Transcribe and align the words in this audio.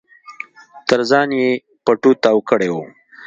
تر 0.87 0.99
ځان 1.09 1.29
يې 1.39 1.49
پټو 1.85 2.11
تاو 2.23 2.39
کړی 2.49 2.69
و. 2.71 2.75